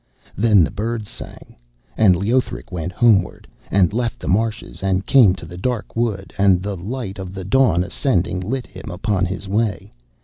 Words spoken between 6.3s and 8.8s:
and the light of the dawn ascending lit